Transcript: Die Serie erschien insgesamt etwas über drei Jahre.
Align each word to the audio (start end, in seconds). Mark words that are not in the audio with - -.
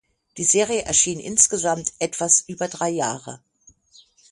Die 0.37 0.43
Serie 0.45 0.81
erschien 0.81 1.19
insgesamt 1.19 1.93
etwas 1.99 2.41
über 2.47 2.67
drei 2.67 2.89
Jahre. 2.89 3.39